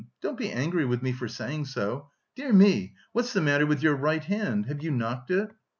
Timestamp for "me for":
1.03-1.27